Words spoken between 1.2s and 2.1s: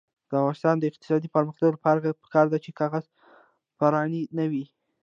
پرمختګ لپاره